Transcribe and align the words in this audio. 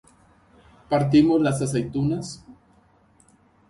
Partimos 0.89 1.39
las 1.41 1.61
aceitunas. 1.61 2.43